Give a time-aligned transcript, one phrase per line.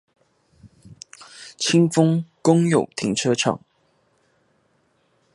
[1.59, 3.59] 清豐公有停車場